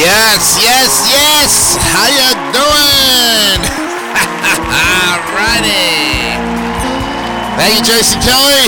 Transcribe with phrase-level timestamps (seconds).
[0.00, 1.76] Yes, yes, yes.
[1.92, 3.60] How you doing?
[4.96, 6.40] Alrighty.
[7.60, 8.64] Thank you, Jason Kelly.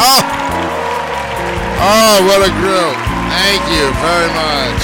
[0.00, 0.24] Oh,
[1.84, 2.96] oh, what a group!
[3.28, 4.80] Thank you very much.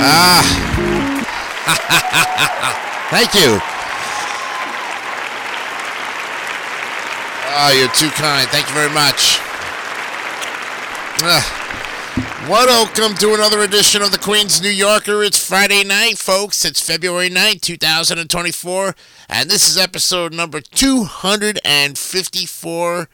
[0.00, 0.40] Ah,
[3.10, 3.60] thank you.
[7.58, 8.48] Oh, you're too kind.
[8.48, 9.38] Thank you very much.
[11.20, 11.65] Ah.
[12.48, 15.24] Welcome to another edition of the Queen's New Yorker.
[15.24, 16.64] It's Friday night, folks.
[16.64, 18.94] It's February 9th, 2024,
[19.28, 23.08] and this is episode number 254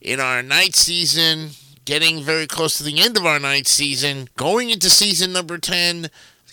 [0.00, 1.50] in our night season.
[1.84, 6.08] Getting very close to the end of our night season, going into season number 10,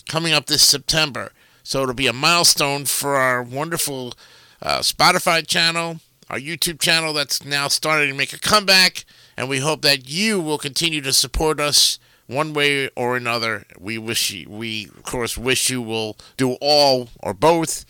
[0.06, 1.32] coming up this September.
[1.62, 4.12] So it'll be a milestone for our wonderful
[4.60, 9.60] uh, Spotify channel, our YouTube channel that's now starting to make a comeback, and we
[9.60, 13.64] hope that you will continue to support us one way or another.
[13.78, 17.84] We wish you, we of course wish you will do all or both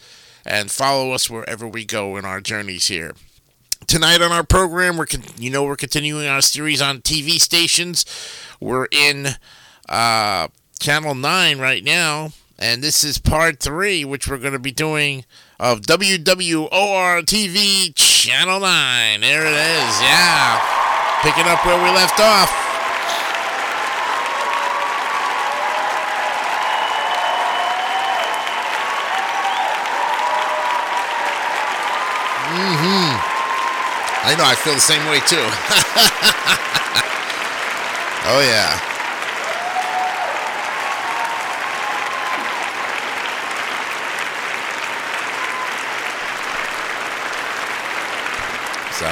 [0.47, 3.14] and follow us wherever we go in our journeys here.
[3.86, 8.05] Tonight on our program, we're con- you know we're continuing our series on TV stations.
[8.61, 9.28] We're in
[9.89, 14.72] uh, channel nine right now, and this is part three, which we're going to be
[14.72, 15.25] doing
[15.61, 19.20] of WWOR TV channel nine.
[19.20, 20.61] There it is, yeah,
[21.22, 22.67] picking up where we left off.
[34.31, 35.37] I know, I feel the same way too.
[38.28, 38.77] oh, yeah.
[48.93, 49.06] So,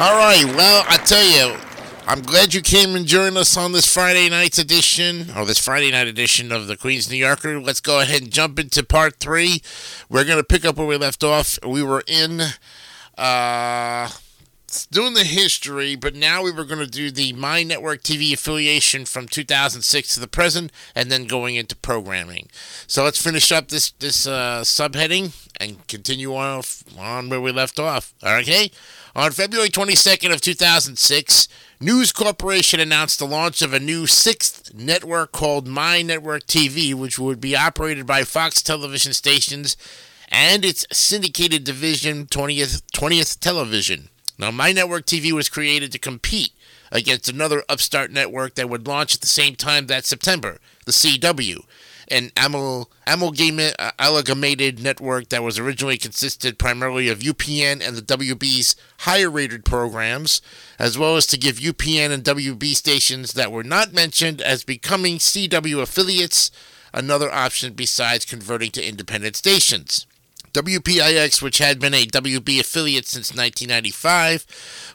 [0.00, 0.44] all right.
[0.54, 1.58] Well, I tell you,
[2.06, 5.90] I'm glad you came and joined us on this Friday night's edition, or this Friday
[5.90, 7.58] night edition of the Queen's New Yorker.
[7.58, 9.60] Let's go ahead and jump into part three.
[10.08, 11.58] We're going to pick up where we left off.
[11.66, 12.42] We were in
[13.18, 14.08] uh,
[14.90, 19.04] doing the history, but now we were going to do the My Network TV affiliation
[19.04, 22.48] from 2006 to the present, and then going into programming.
[22.86, 26.62] So let's finish up this this uh, subheading and continue on
[26.98, 28.14] on where we left off.
[28.22, 28.70] Okay,
[29.16, 31.48] on February 22nd of 2006.
[31.80, 37.20] News Corporation announced the launch of a new sixth network called My Network TV, which
[37.20, 39.76] would be operated by Fox television stations
[40.30, 44.08] and its syndicated division, 20th, 20th Television.
[44.38, 46.52] Now, My Network TV was created to compete
[46.92, 51.64] against another upstart network that would launch at the same time that September, the CW,
[52.10, 59.30] an uh, amalgamated network that was originally consisted primarily of UPN and the WB's higher
[59.30, 60.40] rated programs,
[60.78, 65.18] as well as to give UPN and WB stations that were not mentioned as becoming
[65.18, 66.50] CW affiliates
[66.94, 70.06] another option besides converting to independent stations.
[70.62, 74.44] WPIX, which had been a WB affiliate since 1995,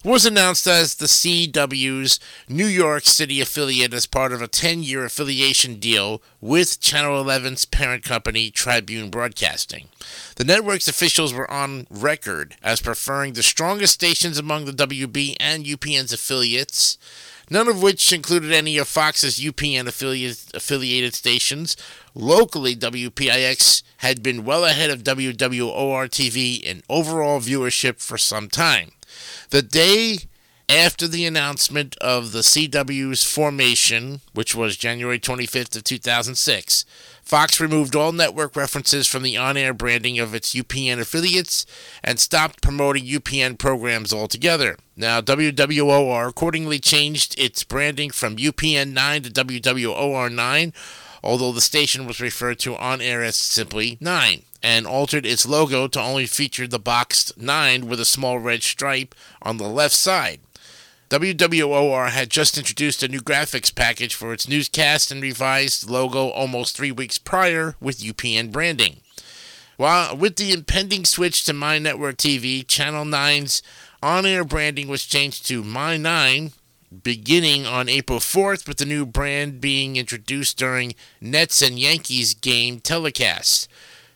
[0.03, 2.19] was announced as the CW's
[2.49, 7.63] New York City affiliate as part of a 10 year affiliation deal with Channel 11's
[7.63, 9.87] parent company, Tribune Broadcasting.
[10.35, 15.63] The network's officials were on record as preferring the strongest stations among the WB and
[15.63, 16.97] UPN's affiliates
[17.49, 21.75] none of which included any of Fox's UPN affiliated stations.
[22.15, 28.91] Locally, WPIX had been well ahead of WWOR TV in overall viewership for some time.
[29.49, 30.17] The day
[30.73, 36.85] after the announcement of the CW's formation, which was January 25th of 2006,
[37.21, 41.67] Fox removed all network references from the on-air branding of its UPN affiliates
[42.03, 44.77] and stopped promoting UPN programs altogether.
[44.95, 50.73] Now, WWOR accordingly changed its branding from UPN 9 to WWOR 9,
[51.23, 55.87] although the station was referred to on air as simply 9, and altered its logo
[55.87, 60.39] to only feature the boxed 9 with a small red stripe on the left side.
[61.13, 66.75] WWOR had just introduced a new graphics package for its newscast and revised logo almost
[66.75, 69.01] three weeks prior with UPN branding.
[69.77, 73.61] While with the impending switch to My Network TV, Channel 9's
[74.01, 76.51] on-air branding was changed to My 9
[77.03, 82.79] beginning on April 4th with the new brand being introduced during Nets and Yankees game
[82.79, 83.67] telecasts.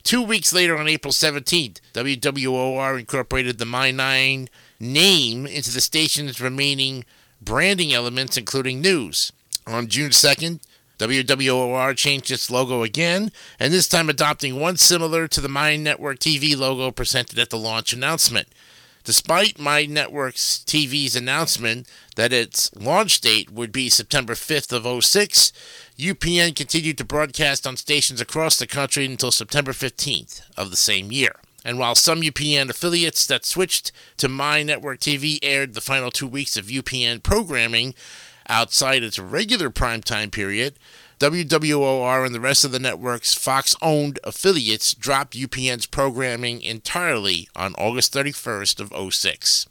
[0.08, 4.48] Two weeks later, on April 17th, WWOR incorporated the My 9
[4.80, 7.04] name into the station's remaining
[7.42, 9.34] branding elements, including news.
[9.66, 10.60] On June 2nd,
[10.98, 16.20] WWOR changed its logo again, and this time adopting one similar to the My Network
[16.20, 18.48] TV logo presented at the launch announcement.
[19.08, 25.50] Despite My Network's TV's announcement that its launch date would be September 5th of 06,
[25.98, 31.10] UPN continued to broadcast on stations across the country until September 15th of the same
[31.10, 31.36] year.
[31.64, 36.28] And while some UPN affiliates that switched to My Network TV aired the final two
[36.28, 37.94] weeks of UPN programming
[38.46, 40.74] outside its regular primetime period,
[41.18, 47.74] WWOR and the rest of the network's Fox owned affiliates dropped UPN's programming entirely on
[47.74, 49.66] August 31st of 06.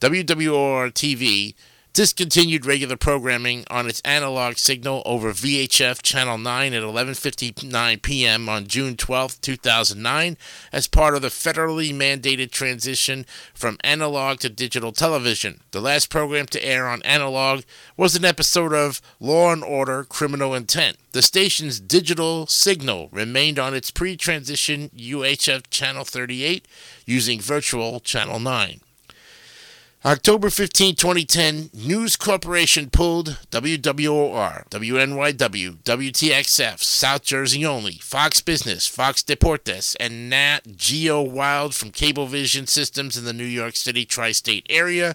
[0.00, 1.54] WWOR TV
[1.92, 8.48] discontinued regular programming on its analog signal over VHF Channel 9 at 11:59 p.m.
[8.48, 10.36] on June 12, 2009
[10.72, 15.60] as part of the federally mandated transition from analog to digital television.
[15.72, 17.62] The last program to air on analog
[17.96, 20.96] was an episode of Law and Order: Criminal Intent.
[21.12, 26.66] The station's digital signal remained on its pre-transition UHF Channel 38
[27.04, 28.80] using virtual Channel 9.
[30.04, 39.22] October 15, 2010, News Corporation pulled WWOR, WNYW, WTXF, South Jersey Only, Fox Business, Fox
[39.22, 44.66] Deportes, and Nat Geo Wild from Cablevision systems in the New York City tri state
[44.68, 45.14] area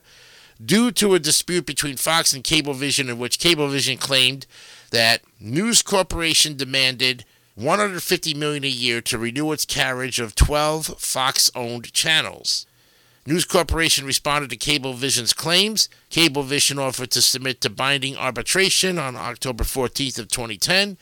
[0.66, 4.48] due to a dispute between Fox and Cablevision in which Cablevision claimed
[4.92, 7.26] that News Corporation demanded
[7.56, 12.67] 150 million a year to renew its carriage of 12 Fox-owned channels.
[13.28, 15.90] News Corporation responded to Cablevision's claims.
[16.10, 20.98] Cablevision offered to submit to binding arbitration on October 14th of 2010.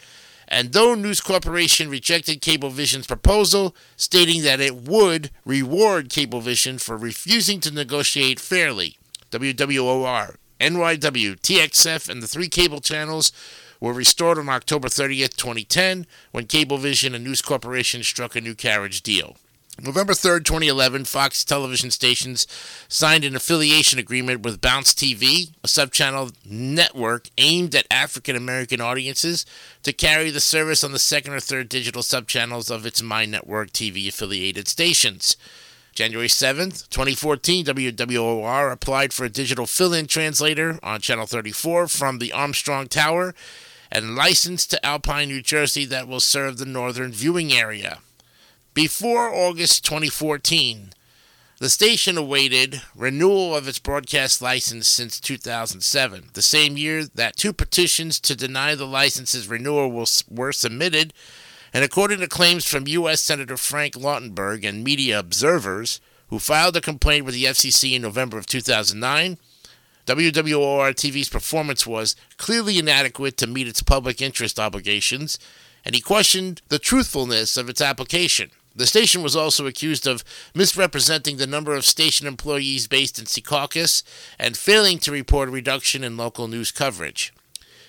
[0.47, 7.59] And though News Corporation rejected Cablevision's proposal, stating that it would reward Cablevision for refusing
[7.59, 8.97] to negotiate fairly,
[9.29, 13.31] WWOR, NYW, TXF, and the three cable channels
[13.79, 19.03] were restored on October 30th, 2010, when Cablevision and News Corporation struck a new carriage
[19.03, 19.37] deal.
[19.81, 22.47] November 3rd, 2011, Fox television stations
[22.87, 29.45] signed an affiliation agreement with Bounce TV, a subchannel network aimed at African American audiences,
[29.83, 33.71] to carry the service on the second or third digital subchannels of its My Network
[33.71, 35.35] TV affiliated stations.
[35.93, 42.19] January 7th, 2014, WWOR applied for a digital fill in translator on Channel 34 from
[42.19, 43.35] the Armstrong Tower
[43.91, 47.99] and licensed to Alpine, New Jersey, that will serve the northern viewing area.
[48.75, 50.89] Before August 2014,
[51.59, 57.53] the station awaited renewal of its broadcast license since 2007, the same year that two
[57.53, 59.89] petitions to deny the license's renewal
[60.29, 61.13] were submitted.
[61.73, 63.21] And according to claims from U.S.
[63.21, 68.37] Senator Frank Lautenberg and media observers, who filed a complaint with the FCC in November
[68.37, 69.37] of 2009,
[70.05, 75.39] WWOR TV's performance was clearly inadequate to meet its public interest obligations,
[75.85, 78.51] and he questioned the truthfulness of its application.
[78.75, 80.23] The station was also accused of
[80.53, 84.03] misrepresenting the number of station employees based in Secaucus
[84.37, 87.33] and failing to report a reduction in local news coverage.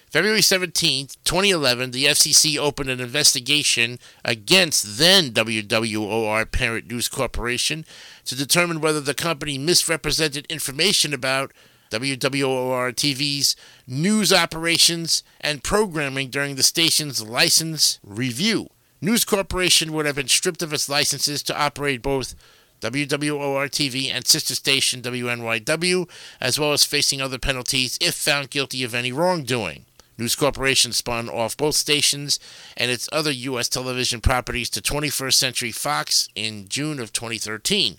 [0.08, 7.84] February 17, 2011, the FCC opened an investigation against then WWOR parent News Corporation
[8.24, 11.52] to determine whether the company misrepresented information about
[11.90, 18.68] WWOR TV's news operations and programming during the station's license review.
[19.00, 22.34] News Corporation would have been stripped of its licenses to operate both
[22.80, 26.08] WWOR TV and sister station WNYW,
[26.40, 29.84] as well as facing other penalties if found guilty of any wrongdoing.
[30.18, 32.40] News Corporation spun off both stations
[32.74, 33.68] and its other U.S.
[33.68, 37.98] television properties to 21st Century Fox in June of 2013.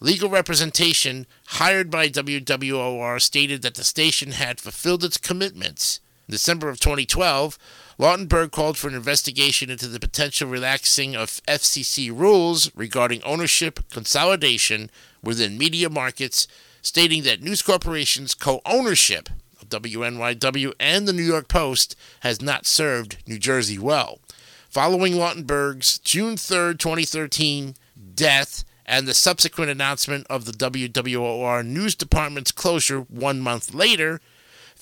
[0.00, 6.00] Legal representation hired by WWOR stated that the station had fulfilled its commitments.
[6.28, 7.58] In December of 2012,
[7.98, 14.90] Lautenberg called for an investigation into the potential relaxing of FCC rules regarding ownership consolidation
[15.22, 16.48] within media markets,
[16.82, 19.28] stating that News Corporation's co ownership
[19.62, 24.18] of WNYW and the New York Post has not served New Jersey well.
[24.68, 27.76] Following Lautenberg's June 3, 2013
[28.14, 34.20] death and the subsequent announcement of the WWOR News Department's closure one month later,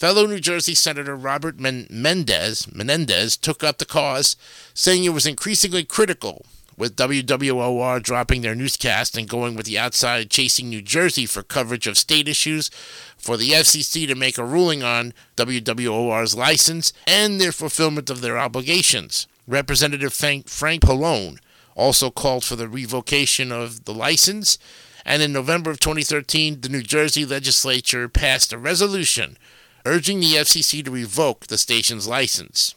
[0.02, 4.34] Fellow New Jersey Senator Robert Men- Mendez, Menendez took up the cause,
[4.74, 6.44] saying it was increasingly critical
[6.76, 11.86] with WWOR dropping their newscast and going with the outside chasing New Jersey for coverage
[11.86, 12.68] of state issues,
[13.16, 18.36] for the FCC to make a ruling on WWOR's license and their fulfillment of their
[18.36, 19.28] obligations.
[19.46, 21.38] Representative Frank, Frank Pallone
[21.76, 24.58] also called for the revocation of the license,
[25.06, 29.38] and in November of 2013, the New Jersey legislature passed a resolution
[29.84, 32.74] urging the FCC to revoke the station's license.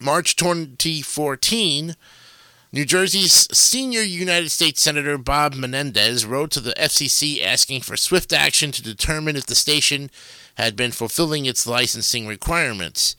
[0.00, 1.96] March 2014,
[2.72, 8.32] New Jersey's senior United States Senator Bob Menendez wrote to the FCC asking for swift
[8.32, 10.10] action to determine if the station
[10.56, 13.16] had been fulfilling its licensing requirements.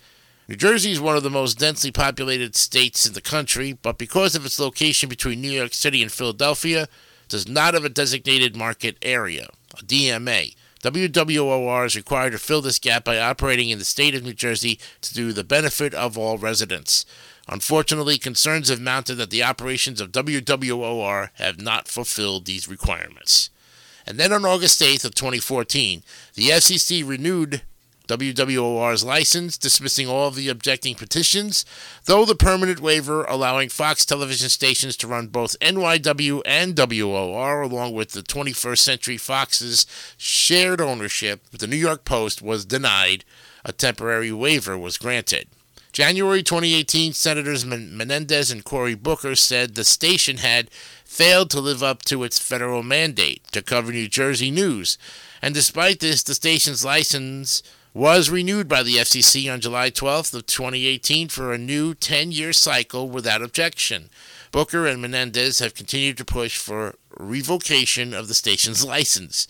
[0.47, 4.35] New Jersey is one of the most densely populated states in the country, but because
[4.35, 6.87] of its location between New York City and Philadelphia,
[7.27, 10.55] does not have a designated market area, a DMA.
[10.83, 14.79] WWOR is required to fill this gap by operating in the state of New Jersey
[15.01, 17.05] to do the benefit of all residents.
[17.49, 23.49] Unfortunately, concerns have mounted that the operations of WWOR have not fulfilled these requirements.
[24.05, 26.03] And then on August 8th of 2014,
[26.35, 27.61] the FCC renewed
[28.07, 31.65] WWOR's license, dismissing all of the objecting petitions,
[32.05, 37.93] though the permanent waiver allowing Fox television stations to run both NYW and WOR, along
[37.93, 39.85] with the 21st Century Fox's
[40.17, 43.25] shared ownership with the New York Post, was denied.
[43.65, 45.47] A temporary waiver was granted.
[45.91, 50.69] January 2018, Senators Menendez and Cory Booker said the station had
[51.03, 54.97] failed to live up to its federal mandate to cover New Jersey news.
[55.41, 57.63] And despite this, the station's license
[57.97, 63.09] was renewed by the FCC on July 12th of 2018 for a new 10-year cycle
[63.09, 64.11] without objection.
[64.51, 69.47] Booker and Menendez have continued to push for revocation of the station's license.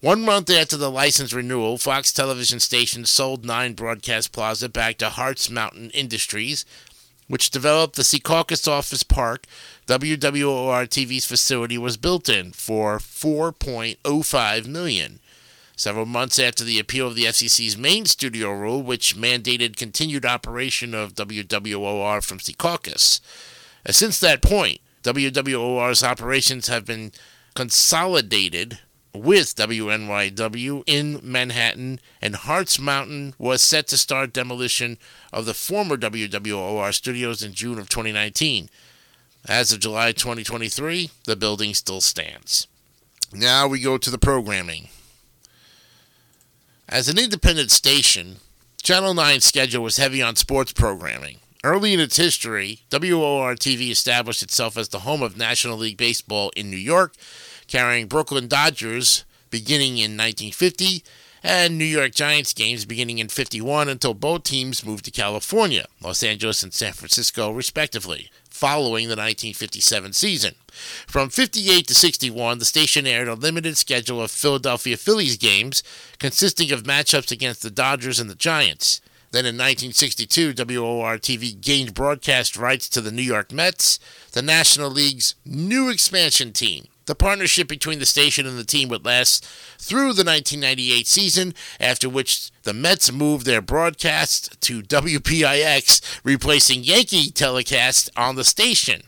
[0.00, 5.10] One month after the license renewal, Fox television station sold 9 Broadcast Plaza back to
[5.10, 6.64] Hartz Mountain Industries,
[7.28, 9.46] which developed the Secaucus Office Park
[9.86, 15.20] WWOR TV's facility was built in for 4.05 million.
[15.76, 20.94] Several months after the appeal of the FCC's main studio rule, which mandated continued operation
[20.94, 23.20] of WWOR from Secaucus.
[23.86, 27.10] Uh, since that point, WWOR's operations have been
[27.54, 28.78] consolidated
[29.12, 34.98] with WNYW in Manhattan, and Hartz Mountain was set to start demolition
[35.32, 38.68] of the former WWOR studios in June of 2019.
[39.46, 42.66] As of July 2023, the building still stands.
[43.32, 44.88] Now we go to the programming.
[46.88, 48.36] As an independent station,
[48.82, 51.38] Channel 9's schedule was heavy on sports programming.
[51.64, 56.52] Early in its history, WOR TV established itself as the home of National League Baseball
[56.54, 57.14] in New York
[57.68, 61.02] carrying Brooklyn Dodgers beginning in 1950
[61.42, 66.22] and New York Giants games beginning in 51 until both teams moved to California, Los
[66.22, 70.54] Angeles and San Francisco, respectively, following the 1957 season.
[71.08, 75.82] From 58 to 61, the station aired a limited schedule of Philadelphia Phillies games
[76.20, 79.00] consisting of matchups against the Dodgers and the Giants.
[79.32, 83.98] Then in 1962, WOR TV gained broadcast rights to the New York Mets,
[84.30, 86.86] the National League's new expansion team.
[87.06, 89.44] The partnership between the station and the team would last
[89.78, 97.30] through the 1998 season, after which the Mets moved their broadcast to WPIX, replacing Yankee
[97.30, 99.02] telecast on the station.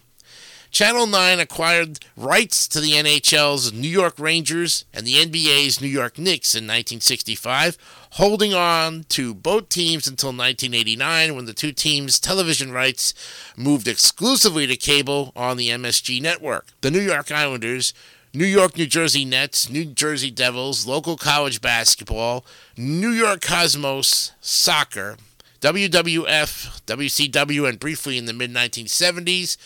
[0.70, 6.18] Channel 9 acquired rights to the NHL's New York Rangers and the NBA's New York
[6.18, 7.78] Knicks in 1965,
[8.16, 13.12] holding on to both teams until 1989 when the two teams' television rights
[13.56, 16.66] moved exclusively to cable on the MSG network.
[16.80, 17.92] The New York Islanders
[18.36, 22.44] New York, New Jersey Nets, New Jersey Devils, local college basketball,
[22.76, 25.16] New York Cosmos soccer,
[25.62, 29.56] WWF, WCW, and briefly in the mid 1970s,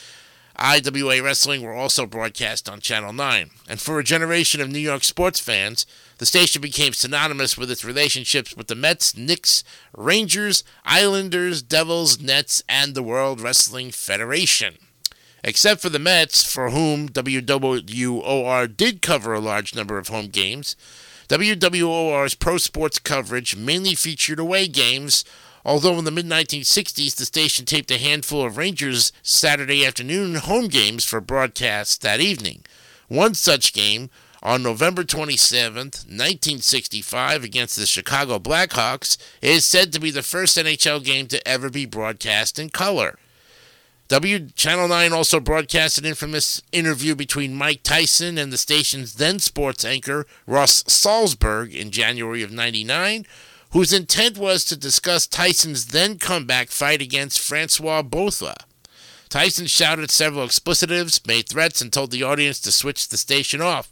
[0.57, 3.51] IWA Wrestling were also broadcast on Channel 9.
[3.69, 5.85] And for a generation of New York sports fans,
[6.21, 9.65] the station became synonymous with its relationships with the Mets, Knicks,
[9.97, 14.75] Rangers, Islanders, Devils, Nets, and the World Wrestling Federation.
[15.43, 20.77] Except for the Mets, for whom WWOR did cover a large number of home games,
[21.29, 25.25] WWOR's pro sports coverage mainly featured away games
[25.65, 30.69] Although in the mid 1960s, the station taped a handful of Rangers Saturday afternoon home
[30.69, 32.65] games for broadcast that evening.
[33.09, 34.09] One such game,
[34.43, 41.05] on November 27, 1965, against the Chicago Blackhawks, is said to be the first NHL
[41.05, 43.19] game to ever be broadcast in color.
[44.09, 49.39] W Channel 9 also broadcast an infamous interview between Mike Tyson and the station's then
[49.39, 53.25] sports anchor Russ Salzberg in January of 99
[53.73, 58.55] whose intent was to discuss Tyson's then comeback fight against Francois Botha.
[59.29, 63.89] Tyson shouted several explicitives, made threats, and told the audience to switch the station off.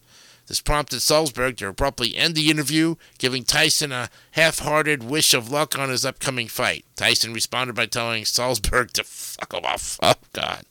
[0.48, 5.50] This prompted Salzberg to abruptly end the interview, giving Tyson a half hearted wish of
[5.50, 6.86] luck on his upcoming fight.
[6.96, 9.98] Tyson responded by telling Salzberg to fuck off.
[10.08, 10.64] Oh, God.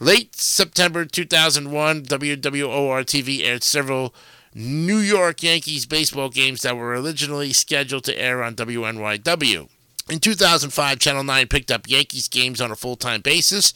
[0.00, 4.12] Late September 2001, WWOR TV aired several
[4.52, 9.68] New York Yankees baseball games that were originally scheduled to air on WNYW.
[10.10, 13.72] In 2005, Channel 9 picked up Yankees games on a full time basis,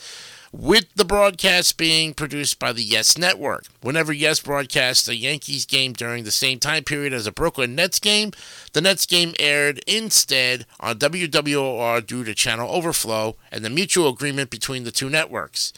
[0.53, 3.67] with the broadcast being produced by the Yes Network.
[3.81, 7.99] Whenever Yes broadcasts a Yankees game during the same time period as a Brooklyn Nets
[7.99, 8.33] game,
[8.73, 14.51] the Nets game aired instead on WWOR due to channel overflow and the mutual agreement
[14.51, 15.73] between the two networks.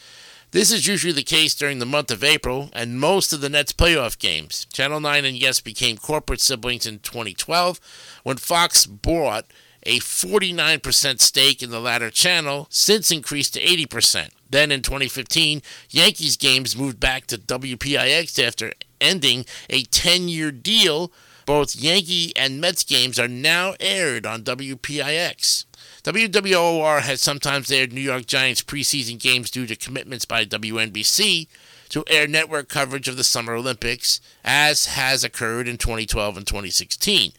[0.51, 3.71] This is usually the case during the month of April and most of the Nets
[3.71, 4.67] playoff games.
[4.73, 7.79] Channel 9 and Yes became corporate siblings in 2012
[8.23, 9.45] when Fox bought
[9.83, 14.29] a 49% stake in the latter channel, since increased to 80%.
[14.51, 21.11] Then in 2015, Yankees games moved back to WPIX after ending a 10 year deal.
[21.45, 25.65] Both Yankee and Mets games are now aired on WPIX.
[26.03, 31.47] WWOR has sometimes aired New York Giants preseason games due to commitments by WNBC
[31.89, 37.33] to air network coverage of the Summer Olympics, as has occurred in 2012 and 2016.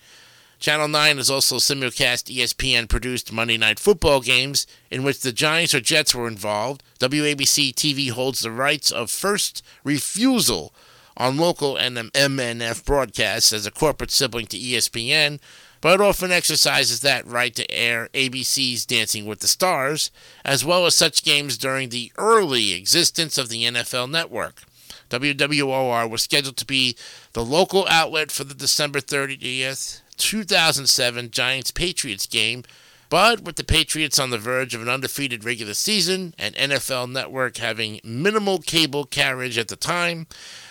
[0.63, 5.75] Channel 9 has also simulcast ESPN produced Monday Night Football games in which the Giants
[5.75, 6.85] or Jets were involved.
[7.01, 10.73] WABC TV holds the rights of first refusal
[11.17, 15.41] on local and MNF broadcasts as a corporate sibling to ESPN,
[15.81, 20.13] but often exercises that right to air ABC's Dancing with the Stars,
[20.45, 24.63] as well as such games during the early existence of the NFL network.
[25.11, 26.97] WWOR was scheduled to be
[27.33, 32.65] the local outlet for the December 30th, 2007 Giants Patriots game,
[33.09, 37.59] but with the Patriots on the verge of an undefeated regular season and NFL Network
[37.59, 40.27] having minimal cable carriage at the time,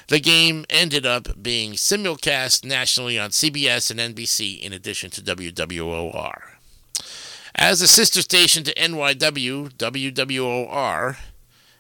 [0.07, 6.41] the game ended up being simulcast nationally on CBS and NBC in addition to WWOR.
[7.54, 11.17] As a sister station to NYW, WWOR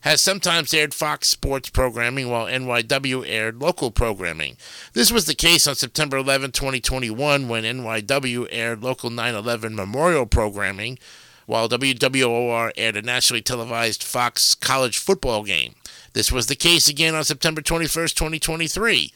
[0.01, 4.57] has sometimes aired Fox Sports programming while NYW aired local programming.
[4.93, 10.25] This was the case on September 11, 2021, when NYW aired local 9 11 memorial
[10.25, 10.97] programming,
[11.45, 15.75] while WWOR aired a nationally televised Fox college football game.
[16.13, 19.13] This was the case again on September 21, 2023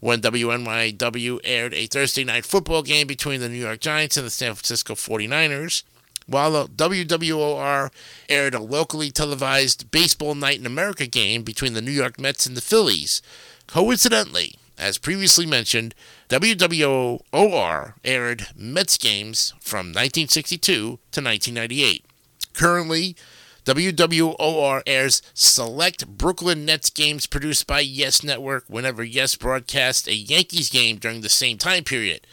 [0.00, 4.30] when WNYW aired a Thursday night football game between the New York Giants and the
[4.30, 5.82] San Francisco 49ers
[6.28, 7.90] while the WWOR
[8.28, 12.56] aired a locally televised Baseball Night in America game between the New York Mets and
[12.56, 13.22] the Phillies.
[13.66, 15.94] Coincidentally, as previously mentioned,
[16.28, 22.04] WWOR aired Mets games from 1962 to 1998.
[22.52, 23.16] Currently,
[23.64, 30.70] WWOR airs select Brooklyn Nets games produced by Yes Network whenever Yes broadcasts a Yankees
[30.70, 32.26] game during the same time period.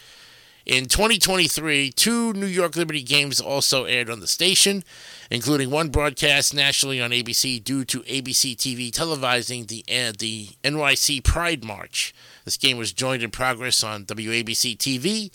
[0.65, 4.83] In 2023, two New York Liberty games also aired on the station,
[5.29, 11.23] including one broadcast nationally on ABC due to ABC TV televising the, uh, the NYC
[11.23, 12.15] Pride March.
[12.45, 15.29] This game was joined in progress on WABC TV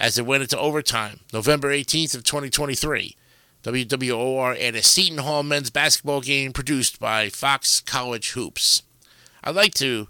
[0.00, 3.14] as it went into overtime, November 18th of 2023.
[3.62, 8.82] WWOR aired a Seton Hall men's basketball game produced by Fox College Hoops.
[9.44, 10.08] I'd like to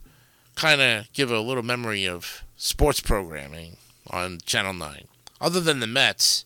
[0.55, 3.77] kind of give a little memory of sports programming
[4.11, 5.07] on Channel 9.
[5.41, 6.45] Other than the Mets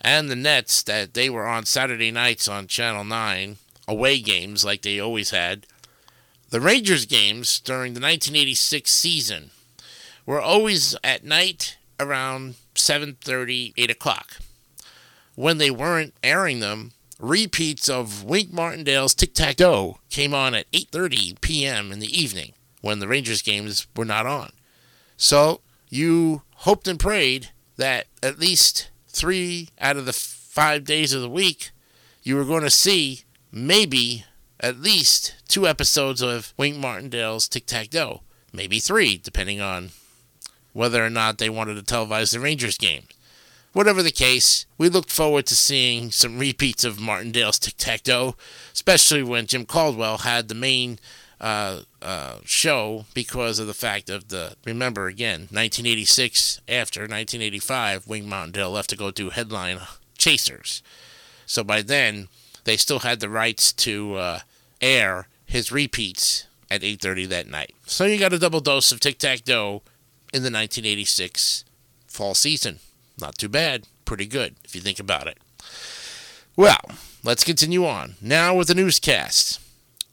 [0.00, 3.56] and the Nets that they were on Saturday nights on Channel 9,
[3.88, 5.66] away games like they always had,
[6.50, 9.50] the Rangers games during the 1986 season
[10.26, 14.36] were always at night around 7:30, 8 o'clock.
[15.34, 20.70] When they weren't airing them, repeats of Wink Martindale's Tic Tac Toe came on at
[20.72, 21.90] 8:30 p.m.
[21.90, 24.52] in the evening when the Rangers games were not on.
[25.16, 25.60] So
[25.92, 31.28] you hoped and prayed that at least three out of the five days of the
[31.28, 31.70] week
[32.22, 34.24] you were going to see maybe
[34.58, 38.22] at least two episodes of Wink Martindale's Tic Tac Toe,
[38.54, 39.90] maybe three, depending on
[40.72, 43.02] whether or not they wanted to televise the Rangers game.
[43.74, 48.34] Whatever the case, we looked forward to seeing some repeats of Martindale's Tic Tac Toe,
[48.72, 50.98] especially when Jim Caldwell had the main
[51.42, 58.24] uh, uh, show because of the fact of the remember again 1986 after 1985 Wink
[58.24, 59.80] Martindale left to go do headline
[60.16, 60.82] Chasers,
[61.44, 62.28] so by then
[62.62, 64.38] they still had the rights to uh,
[64.80, 67.74] air his repeats at 8:30 that night.
[67.86, 69.82] So you got a double dose of Tic Tac Toe
[70.32, 71.64] in the 1986
[72.06, 72.78] fall season.
[73.20, 75.38] Not too bad, pretty good if you think about it.
[76.54, 76.92] Well,
[77.24, 78.14] let's continue on.
[78.20, 79.58] Now with the newscast.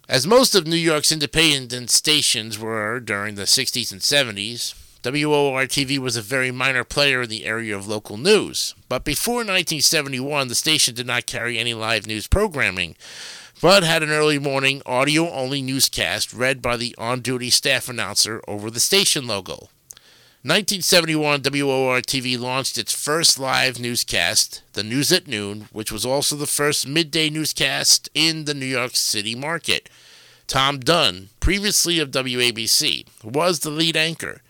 [0.09, 5.99] As most of New York's independent stations were during the 60s and 70s, WOR TV
[5.99, 8.73] was a very minor player in the area of local news.
[8.89, 12.95] But before 1971, the station did not carry any live news programming,
[13.61, 18.41] but had an early morning audio only newscast read by the on duty staff announcer
[18.47, 19.69] over the station logo.
[20.41, 26.37] 1971, WOR TV launched its first live newscast, The News at Noon, which was also
[26.37, 29.89] the first midday newscast in the New York City market.
[30.47, 34.41] Tom Dunn, previously of WABC, was the lead anchor.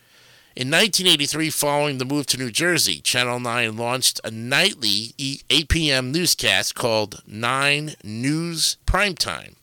[0.54, 6.12] In 1983, following the move to New Jersey, Channel 9 launched a nightly 8 p.m.
[6.12, 9.56] newscast called 9 News Primetime.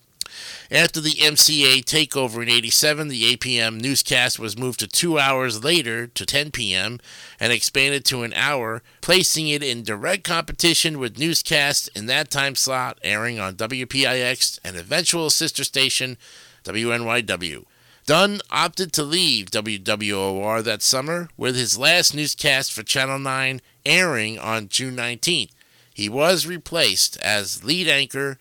[0.69, 3.78] After the MCA takeover in 87, the 8 p.m.
[3.78, 7.00] newscast was moved to two hours later to 10 p.m.
[7.39, 12.56] and expanded to an hour, placing it in direct competition with newscasts in that time
[12.56, 16.17] slot airing on WPIX and eventual sister station
[16.63, 17.63] WNYW.
[18.06, 24.39] Dunn opted to leave WWOR that summer, with his last newscast for Channel 9 airing
[24.39, 25.52] on June 19th.
[25.93, 28.38] He was replaced as lead anchor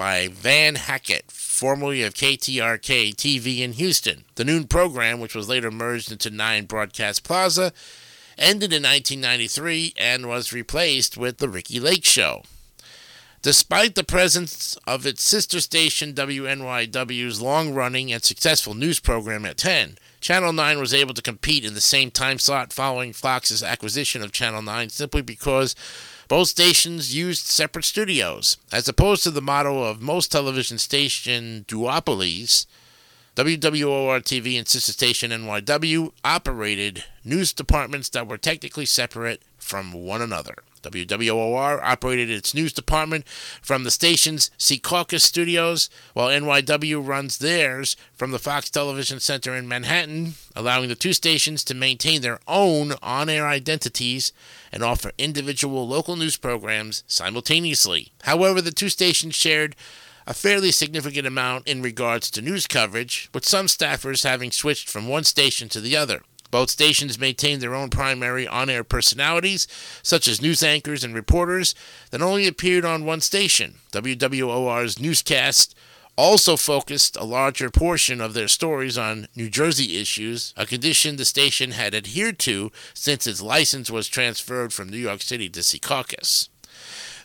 [0.00, 4.24] by Van Hackett, formerly of KTRK TV in Houston.
[4.36, 7.74] The noon program, which was later merged into 9 Broadcast Plaza,
[8.38, 12.44] ended in 1993 and was replaced with The Ricki Lake Show.
[13.42, 19.58] Despite the presence of its sister station WNYW's long running and successful news program at
[19.58, 24.22] 10, Channel 9 was able to compete in the same time slot following Fox's acquisition
[24.22, 25.76] of Channel 9 simply because
[26.30, 28.56] both stations used separate studios.
[28.70, 32.66] As opposed to the motto of most television station duopolies,
[33.34, 40.22] WWOR TV and sister station NYW operated news departments that were technically separate from one
[40.22, 40.54] another.
[40.82, 43.26] WWOR operated its news department
[43.60, 49.68] from the station's Secaucus studios, while NYW runs theirs from the Fox Television Center in
[49.68, 54.32] Manhattan, allowing the two stations to maintain their own on air identities
[54.72, 58.12] and offer individual local news programs simultaneously.
[58.22, 59.76] However, the two stations shared
[60.26, 65.08] a fairly significant amount in regards to news coverage, with some staffers having switched from
[65.08, 66.22] one station to the other.
[66.50, 69.66] Both stations maintain their own primary on air personalities,
[70.02, 71.74] such as news anchors and reporters,
[72.10, 73.76] that only appeared on one station.
[73.92, 75.74] WWOR's newscast
[76.16, 81.24] also focused a larger portion of their stories on New Jersey issues, a condition the
[81.24, 86.48] station had adhered to since its license was transferred from New York City to Secaucus.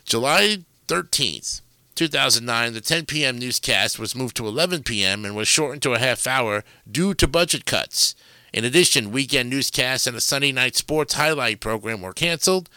[0.04, 0.58] July
[0.88, 1.60] 13th,
[1.94, 3.38] 2009, the 10 p.m.
[3.38, 5.24] newscast was moved to 11 p.m.
[5.24, 8.14] and was shortened to a half hour due to budget cuts.
[8.52, 12.68] In addition, weekend newscasts and a Sunday night sports highlight program were canceled.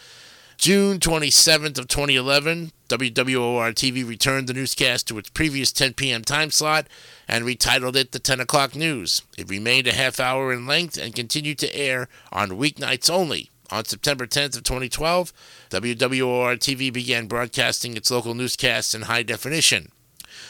[0.58, 6.22] June 27th of 2011, WWOR TV returned the newscast to its previous 10 p.m.
[6.22, 6.86] time slot
[7.26, 9.22] and retitled it the 10 o'clock news.
[9.38, 13.50] It remained a half hour in length and continued to air on weeknights only.
[13.70, 15.32] On September 10th of 2012,
[15.70, 19.92] WWOR TV began broadcasting its local newscasts in high definition.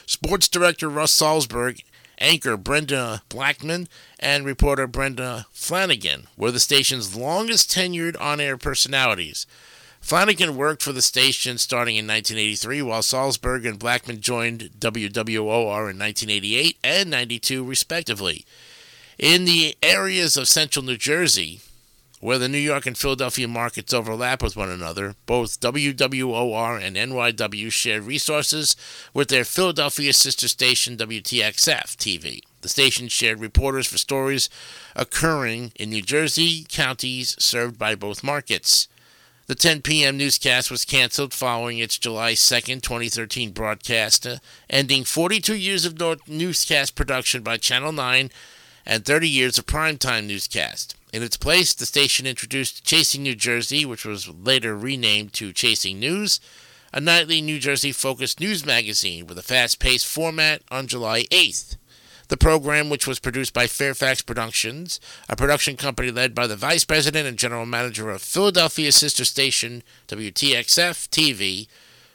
[0.06, 1.82] Sports director Russ Salzberg
[2.20, 9.46] anchor Brenda Blackman and reporter Brenda Flanagan were the station's longest tenured on air personalities.
[10.00, 15.98] Flanagan worked for the station starting in 1983, while Salzberg and Blackman joined WWOR in
[15.98, 18.44] 1988 and 92, respectively.
[19.18, 21.60] In the areas of central New Jersey,
[22.20, 27.72] where the New York and Philadelphia markets overlap with one another, both WWOR and NYW
[27.72, 28.76] share resources
[29.14, 32.42] with their Philadelphia sister station WTXF TV.
[32.60, 34.50] The station shared reporters for stories
[34.94, 38.86] occurring in New Jersey counties served by both markets.
[39.46, 40.16] The 10 p.m.
[40.16, 44.26] newscast was canceled following its July 2, 2013 broadcast,
[44.68, 48.30] ending 42 years of newscast production by Channel 9
[48.86, 50.94] and 30 years of primetime newscast.
[51.12, 55.98] In its place, the station introduced Chasing New Jersey, which was later renamed to Chasing
[55.98, 56.38] News,
[56.92, 61.76] a nightly New Jersey focused news magazine with a fast paced format on July 8th.
[62.28, 66.84] The program, which was produced by Fairfax Productions, a production company led by the vice
[66.84, 71.66] president and general manager of Philadelphia sister station WTXF TV,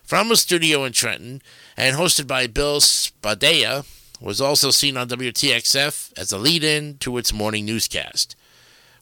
[0.04, 1.42] from a studio in Trenton,
[1.76, 3.86] and hosted by Bill Spadea,
[4.22, 8.38] was also seen on WTXF as a lead in to its morning newscast.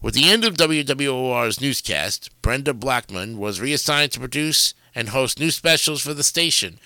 [0.03, 5.49] With the end of WWOR's newscast, Brenda Blackman was reassigned to produce and host new
[5.49, 6.77] specials for the station.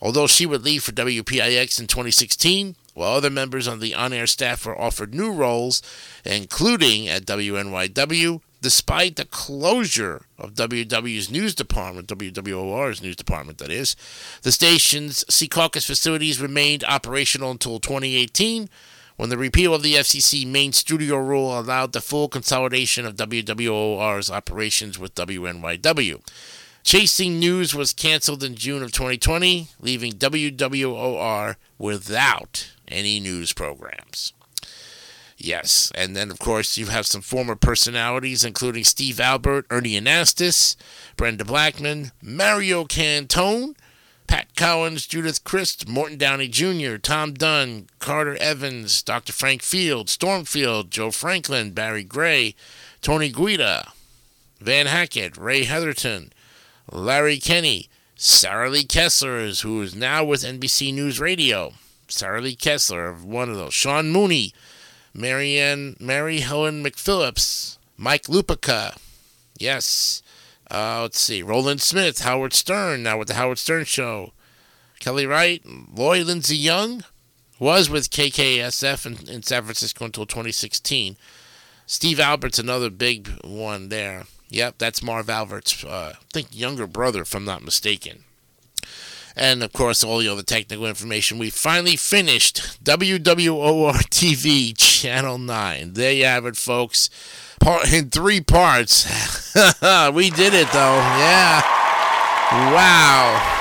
[0.00, 4.26] Although she would leave for WPIX in 2016, while other members on the on air
[4.26, 5.82] staff were offered new roles,
[6.24, 13.96] including at WNYW, despite the closure of WW's news department, WWOR's news department, that is.
[14.40, 18.70] The station's Secaucus facilities remained operational until 2018
[19.22, 24.28] when the repeal of the FCC main studio rule allowed the full consolidation of WWOR's
[24.28, 26.20] operations with WNYW.
[26.82, 34.32] Chasing News was canceled in June of 2020, leaving WWOR without any news programs.
[35.38, 40.74] Yes, and then of course you have some former personalities, including Steve Albert, Ernie Anastas,
[41.16, 43.76] Brenda Blackman, Mario Cantone,
[44.32, 49.30] Pat Collins, Judith Crist, Morton Downey Jr., Tom Dunn, Carter Evans, Dr.
[49.30, 52.54] Frank Field, Storm Field, Joe Franklin, Barry Gray,
[53.02, 53.92] Tony Guida,
[54.58, 56.32] Van Hackett, Ray Heatherton,
[56.90, 61.74] Larry Kenney, Sarah Lee Kessler, who is now with NBC News Radio.
[62.08, 63.74] Sarah Lee Kessler, one of those.
[63.74, 64.54] Sean Mooney,
[65.12, 68.96] Marianne, Mary Helen McPhillips, Mike Lupica.
[69.58, 70.22] Yes.
[70.72, 71.42] Uh, let's see.
[71.42, 74.32] Rolland Smith, Howard Stern, now with the Howard Stern Show.
[75.00, 77.04] Kelly Wright, Lloyd Lindsay Young,
[77.58, 81.16] was with KKSF in, in San Francisco until 2016.
[81.84, 84.24] Steve Albert's another big one there.
[84.48, 88.24] Yep, that's Marv Albert's, uh, I think, younger brother, if I'm not mistaken.
[89.36, 91.38] And of course, all the other technical information.
[91.38, 95.92] We finally finished WWOR TV Channel 9.
[95.94, 97.10] There you have it, folks
[97.62, 99.06] part in three parts.
[100.14, 100.96] we did it though.
[101.20, 101.62] Yeah.
[102.72, 103.51] Wow.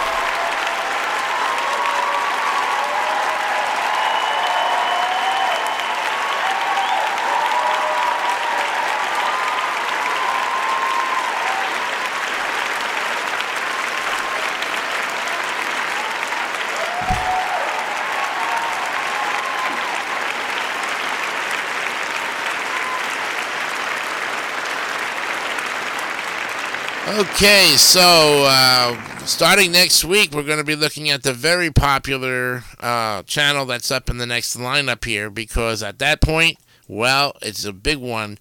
[27.13, 32.63] Okay, so uh, starting next week, we're going to be looking at the very popular
[32.79, 37.65] uh, channel that's up in the next lineup here because at that point, well, it's
[37.65, 38.37] a big one.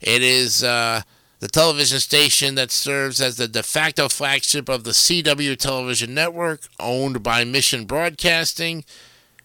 [0.00, 1.02] It is uh,
[1.38, 6.62] the television station that serves as the de facto flagship of the CW television network,
[6.80, 8.84] owned by Mission Broadcasting,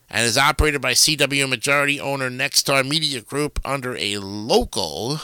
[0.10, 5.20] and is operated by CW majority owner Nexstar Media Group under a local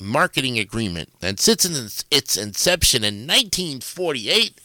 [0.00, 4.60] marketing agreement and since its inception in 1948.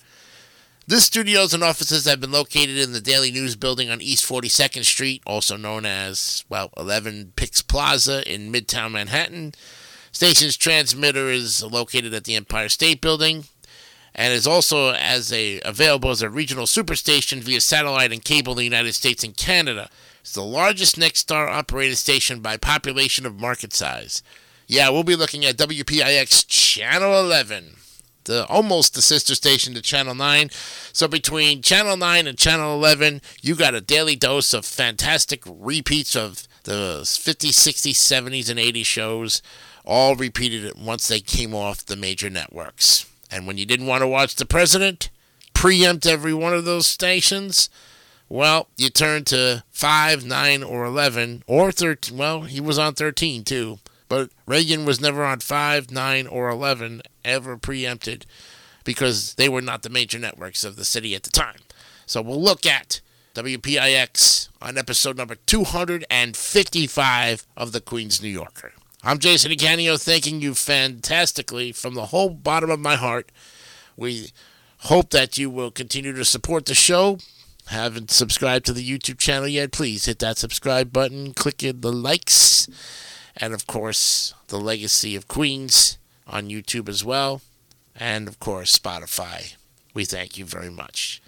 [0.87, 4.83] This studios and offices have been located in the Daily News building on East 42nd
[4.83, 9.53] Street, also known as, well, 11 Pix Plaza in Midtown Manhattan.
[10.11, 13.45] Station's transmitter is located at the Empire State Building
[14.13, 18.57] and is also as a available as a regional superstation via satellite and cable in
[18.57, 19.89] the United States and Canada.
[20.19, 24.21] It's the largest Nexstar operated station by population of market size.
[24.71, 27.75] Yeah, we'll be looking at WPIX Channel 11,
[28.23, 30.49] the almost the sister station to Channel 9.
[30.93, 36.15] So between Channel 9 and Channel 11, you got a daily dose of fantastic repeats
[36.15, 39.41] of the 50s, 60s, 70s, and 80s shows,
[39.83, 43.05] all repeated once they came off the major networks.
[43.29, 45.09] And when you didn't want to watch the president
[45.53, 47.69] preempt every one of those stations,
[48.29, 52.17] well, you turned to 5, 9, or 11, or 13.
[52.17, 53.79] Well, he was on 13 too.
[54.11, 58.25] But Reagan was never on 5, 9, or 11, ever preempted,
[58.83, 61.59] because they were not the major networks of the city at the time.
[62.05, 62.99] So we'll look at
[63.35, 68.73] WPIX on episode number 255 of the Queen's New Yorker.
[69.01, 73.31] I'm Jason Icanio, thanking you fantastically from the whole bottom of my heart.
[73.95, 74.31] We
[74.79, 77.19] hope that you will continue to support the show.
[77.67, 79.71] Haven't subscribed to the YouTube channel yet?
[79.71, 82.67] Please hit that subscribe button, click in the likes
[83.37, 87.41] and of course the Legacy of Queens on YouTube as well,
[87.95, 89.55] and of course Spotify.
[89.93, 91.21] We thank you very much.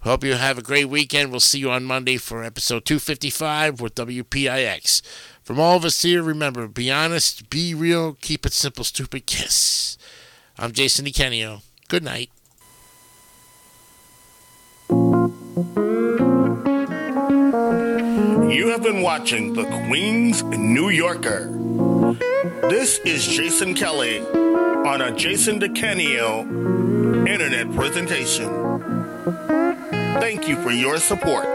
[0.00, 1.30] Hope you have a great weekend.
[1.30, 5.02] We'll see you on Monday for episode 255 with WPIX.
[5.42, 9.98] From all of us here, remember be honest, be real, keep it simple, stupid kiss.
[10.58, 11.62] I'm Jason DeCanio.
[11.88, 12.30] Good night.
[18.60, 21.46] You have been watching The Queen's New Yorker.
[22.68, 28.50] This is Jason Kelly on a Jason DeCanio internet presentation.
[30.20, 31.46] Thank you for your support.